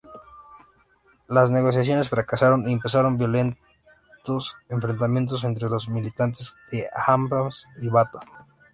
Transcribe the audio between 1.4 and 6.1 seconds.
negociaciones fracasaron y empezaron violentos enfrentamientos entre los